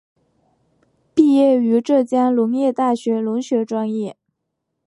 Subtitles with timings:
[1.13, 4.17] 毕业于浙江农业大学农学专业。